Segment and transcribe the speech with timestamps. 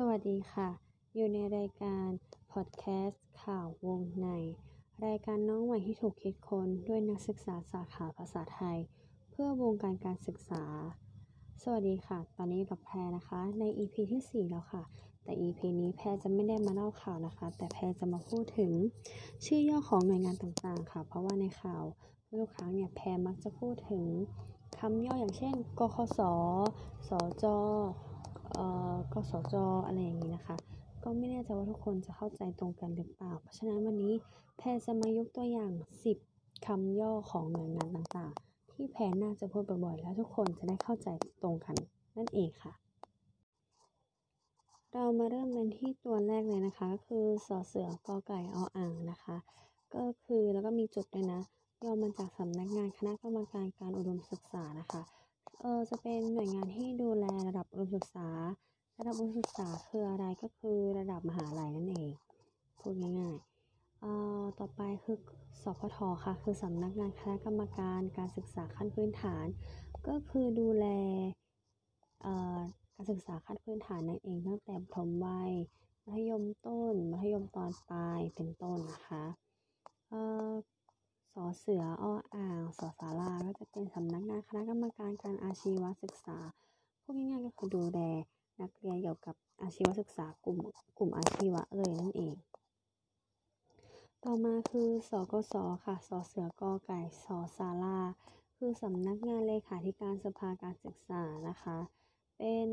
[0.00, 0.68] สวัสดีค่ะ
[1.14, 2.08] อยู่ในรายการ
[2.52, 4.28] พอดแคสต์ข่าววงใน
[5.06, 8.78] รายการน้องใหม่ที่ถูกคิดค้นด้วยนักศึกษาสาขาภาษาไทย
[9.30, 10.64] เพื่อวงการการศึกษา
[11.62, 14.82] สวัสดีค่ะ ตอนนี้กับแพรนะคะ ใน EP ที่ 4 แล้วค่ะ
[15.24, 18.72] แต่ EP นี้แพรจะไม่ได้มาเล่าข่าวนะคะ แต่แพรจะมาพูดถึง
[19.44, 21.84] ชื่อย่อของหน่วยงานต่างๆ ค่ะ เพราะว่าในข่าว
[22.26, 24.04] ทุกครั้งเนี่ยแพรมักจะพูดถึง
[24.78, 26.20] คำย่ออย่างเช่น กคส
[27.08, 27.10] ส
[27.42, 27.44] จ
[29.12, 29.54] กสจ
[29.86, 30.56] อะไรอย่างนี้นะคะ
[31.04, 34.14] ก็ไม่แน่ใจว่าทุกคนจะเข้าใจตรงกันหรือเปล่า เพราะฉะนั้นวันนี้
[34.58, 35.72] แพรจะมายกตัวอย่าง
[36.14, 41.08] 10คำย่อของหน่วยงานต่างๆ ที่แพรน่าจะพูดบ่อยๆ แล้วทุกคนจะได้เข้าใจ
[41.42, 41.76] ตรงกัน
[42.16, 42.72] นั่นเองค่ะ
[44.92, 49.36] เรามาเริ่มกันที่ตัวแรกเลยนะคะก็คือสอเสือกอไก่ออ่างนะคะ
[49.94, 51.40] ก็คือแล้วก็มีจุดด้วยนะ
[51.84, 55.02] ย่อมาจากสำนักงานคณะกรรมการการอุดมศึกษานะคะ
[55.60, 58.28] เออจะเป็นหน่วยงานที่ดูแลระดับอุดมศึกษา
[58.98, 62.10] ระดับอุดมศึกษาคืออะไรก็คือระดับมหาลัยนั่นเอง
[62.78, 65.18] พูดง่ายๆเอ่อต่อไปคือ
[65.62, 69.46] สพทค่ะ คือสำนักงานคณะกรรมการการศึกษาขั้นพื้นฐาน
[70.08, 70.86] ก็คือดูแล
[72.22, 72.58] เอ่อ
[72.94, 75.52] การศึกษาขั้นพื้นฐานนั่นเองตั้งแต่ประถมวัย
[76.04, 79.24] มัธยมต้น มัธยมตอนปลายเป็นต้นนะคะ
[80.08, 80.20] เอ่
[80.50, 80.52] อ
[81.38, 86.38] สอเสืออ้ออ่างสอสาราก็จะเป็นสำนักงานคณะกรรมการการอาชีวศึกษา
[87.02, 88.00] พูดง่ายๆก็คือดูแล
[88.60, 90.58] นักเรียนเกี่ยวกับอาชีวศึกษากลุ่ม
[90.98, 92.34] กลุ่มอาชีวะเลยนั่นเอง
[94.24, 97.98] ต่อมาคือสกสค่ะสอเสือกอไก่สอศาลา
[98.56, 101.78] คือสำนักงานเลขาธิการสภาการศึกษานะคะ
[102.38, 102.68] เป็น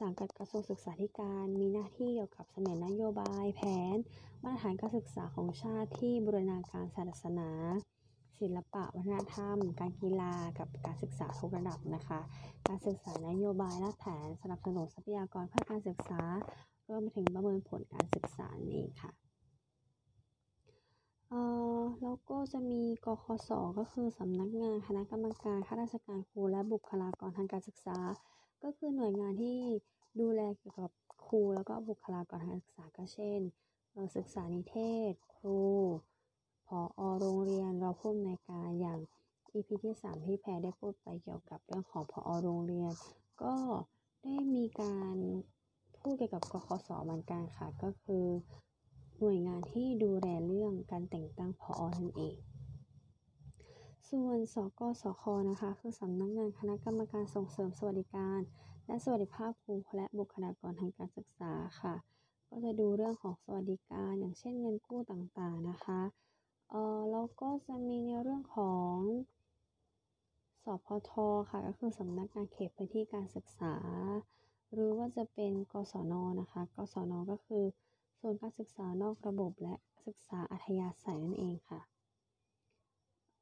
[0.00, 3.60] สังกัดกระทรวงศึกษาธิการมีหน้าที่เกี่ยวกับเสนอนโยบายแผ
[3.94, 3.96] น
[4.42, 7.50] มาตรฐานการศึกษาของชาติที่บูรณาการศาสนา
[8.42, 12.20] ศิลปะวัฒนธรรม การกีฬากับการศึกษาทุกระดับนะคะ
[12.68, 16.22] การศึกษานโยบายและแผนสนับสนุนทรัพยากรเพื่อการศึกษา
[16.88, 19.10] รวมไปถึงประเมินผลการศึกษานี่ค่ะ
[21.28, 21.40] เอ่
[21.78, 27.98] อแล้วก็จะมีกคสก็คือสำนักงานคณะกรรมการข้าราชการครูและบุคลากรทางการศึกษา
[28.62, 29.58] ก็คือหน่วยงานที่
[30.20, 30.90] ดูแลเกี่ยวกับ
[31.26, 33.40] ครูแล้วก็บุคลากรทางการศึกษาก็เช่น
[34.16, 34.76] ศึกษานิเท
[35.10, 35.60] ศ ครู
[36.72, 38.98] ผอโรงเรียนเราผู้อำนการอย่าง
[39.54, 42.92] EP ที่3ที่แพรได้พูดไปเกี่ยวกับเรื่องของผอโรงเรียน
[43.42, 43.54] ก็
[44.22, 45.16] ได้มีการ
[45.98, 48.24] พูดเกี่ยวกับกคสเหมือนกันค่ะ ก็คือ
[49.18, 52.36] หน่วยงานที่ดูแลเรื่องการแต่งตั้งผอนั่นเอง
[54.08, 58.40] ส่วนสกสคนะคะ คือสำนักงานคณะกรรมการส่งเสริมสวัสดิการ
[58.86, 61.94] และสวัสดิภาพครูและบุคลากรทางการศึกษาค่ะ
[62.48, 66.00] ก็จะดูเรื่องของสวัสดิการอย่างเช่นเงินกู้ต่างๆนะคะ
[66.74, 68.96] เออแล้วก็จะมีในเรื่องของ
[70.64, 71.12] สพท
[71.50, 73.74] ค่ะ ก็คือสำนักงานเขตพื้นที่การศึกษา
[74.72, 77.64] หรือว่าจะเป็นกศนนะคะ กศนก็คือ
[78.20, 79.74] ส่วนการศึกษานอกระบบและ
[80.06, 81.80] ศึกษาอัธยาศัยนั่นเองค่ะ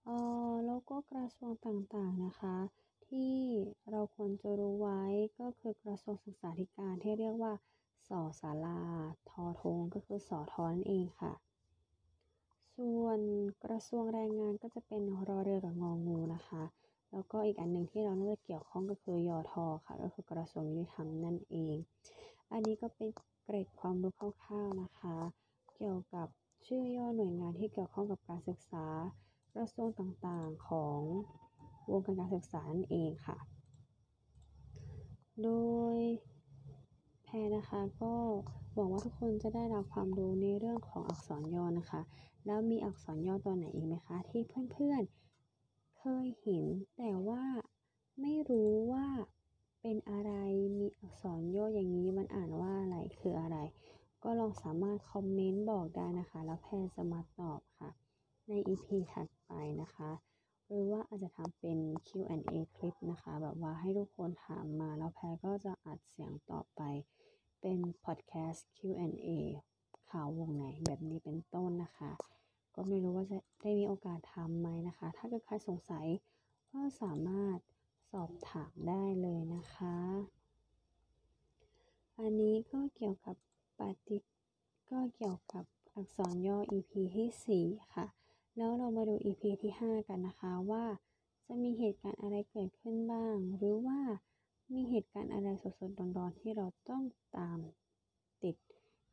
[0.05, 0.17] เอ่
[0.51, 2.57] อแล้วก็กระทรวงต่างๆนะคะ
[3.07, 3.35] ที่
[3.91, 5.03] เราควรจะรู้ไว้
[5.41, 7.53] ก็คือกระทรวงศึกษาธิการที่เรียกว่า
[8.09, 8.81] สอศาลา
[9.31, 11.33] ทอทงก็คือสอทอนั่นเองค่ะ
[12.77, 13.21] ส่วน
[13.65, 16.63] กระทรวงแรงงานก็จะเป็นรอเรือกับงองูนะคะ
[17.13, 21.77] แล้วก็อีกอันหนึ่งที่เราน่าจะเกี่ยวข้องก็คือยอทอค่ะ ก็คือกระทรวงยุติธรรมนั่นเอง
[22.53, 23.09] อันนี้ก็เป็น
[23.45, 24.13] เกร็ดความรู้
[24.45, 25.17] คร่าวๆนะคะ
[25.77, 26.27] เกี่ยวกับ
[26.67, 28.87] ชื่อย่อหน่วยงานที่เกี่ยวข้องกับการศึกษา
[29.55, 31.01] กระทรวงต่างๆของ
[31.91, 33.39] วงการการศึกษานั่นเองค่ะ
[35.43, 35.51] โด
[35.95, 35.97] ย
[37.33, 38.13] แพรนะคะ ก็
[38.75, 42.01] หวังว่าทุกคนจะได้รับความรู้ในเรื่องของอักษรย่อนะคะ
[42.47, 44.43] แล้วมีอักษรย่อตัวไหนอีกไหมคะ ที่
[44.73, 46.65] เพื่อนๆเคยเห็น
[46.97, 47.45] แต่ว่า
[48.21, 49.07] ไม่รู้ว่า
[49.81, 50.33] เป็นอะไร
[50.79, 53.59] มีอักษรย่ออย่างนี้มันอ่านว่าอะไรคืออะไร
[54.23, 57.91] ก็ลองสามารถคอมเมนต์บอกได้นะคะ แล้วแพรจะมาตอบค่ะ
[58.49, 59.53] ใน EP ถัดไป
[59.83, 60.11] นะคะ
[60.73, 66.83] หรือว่าอาจจะทำเป็น Q&A คลิปนะคะ แบบว่าให้ทุกคนถามมา แล้วแพรก็จะอัดเสียงตอบไป
[67.61, 69.29] เป็นพอดแคสต์ Q&A
[70.11, 72.11] ข่าววงไหนแบบนี้เป็นต้นนะคะ
[72.75, 76.07] ก็ไม่รู้ว่าจะได้มีโอกาสทำไหมนะคะ ถ้าเกิดใครสงสัย
[76.73, 77.59] ก็สามารถ
[78.13, 79.97] สอบถามได้เลยนะคะ
[82.19, 83.37] อันนี้ก็เกี่ยวกับ
[83.79, 84.19] ปฏิ
[84.91, 85.65] ก็เกี่ยวกับ
[85.95, 88.07] อักษรย่อ EP ที่ 4 ค่ะ
[88.57, 90.85] แล้วเรามาดู EP ที่ 5 กันนะคะว่า
[91.47, 93.99] จะมีเหตุการณ์อะไรเกิดขึ้นบ้าง หรือว่า
[94.73, 97.03] มีเหตุการณ์อะไรสดๆร้อนๆที่เราต้อง
[97.37, 97.59] ตาม
[98.43, 98.57] ติด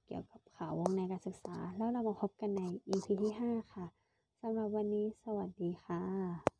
[0.06, 3.86] เกี่ยวกับข่าววงในการศึกษา แล้วเรามาพบกันใน EP ที่ 5 ค่ะ
[4.42, 6.56] สำหรับวันนี้สวัสดีค่ะ